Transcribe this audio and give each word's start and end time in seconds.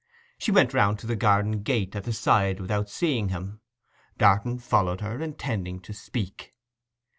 She 0.39 0.49
went 0.49 0.73
round 0.73 0.97
to 0.97 1.05
the 1.05 1.15
garden 1.15 1.61
gate 1.61 1.95
at 1.95 2.05
the 2.05 2.11
side 2.11 2.59
without 2.59 2.89
seeing 2.89 3.29
him. 3.29 3.61
Darton 4.17 4.57
followed 4.57 5.01
her, 5.01 5.21
intending 5.21 5.79
to 5.81 5.93
speak. 5.93 6.55